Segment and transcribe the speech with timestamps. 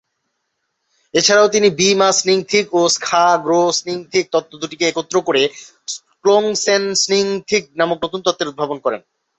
[1.13, 5.41] এছাড়াও তিনি বি-মা-স্ন্যিং-থিগ ও ম্খা'-'গ্রো-স্ন্যিং-থিগ তত্ত্ব দুটিকে একত্র করে
[6.21, 9.01] ক্লোং-ছেন-স্ন্যিং-থিগ নামক নতুন তত্ত্বের উদ্ভাবন করেন।